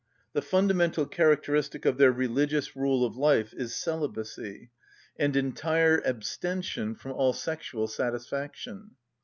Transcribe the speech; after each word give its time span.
The 0.33 0.41
fundamental 0.41 1.05
characteristic 1.05 1.85
of 1.85 1.99
their 1.99 2.11
religious 2.11 2.75
rule 2.75 3.05
of 3.05 3.15
life 3.17 3.53
is 3.53 3.75
celibacy 3.75 4.71
and 5.19 5.35
entire 5.35 5.99
abstention 6.03 6.95
from 6.95 7.11
all 7.11 7.33
sexual 7.33 7.85
satisfaction. 7.87 8.95